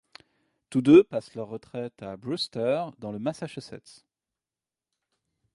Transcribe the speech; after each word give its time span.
Tous 0.71 0.81
deux 0.81 1.03
passent 1.03 1.35
leur 1.35 1.47
retraite 1.47 2.01
à 2.01 2.17
Brewster, 2.17 2.85
dans 2.97 3.11
le 3.11 3.19
Massachusetts. 3.19 4.03